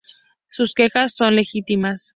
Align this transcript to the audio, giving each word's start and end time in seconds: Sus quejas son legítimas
Sus 0.49 0.73
quejas 0.73 1.13
son 1.13 1.35
legítimas 1.35 2.09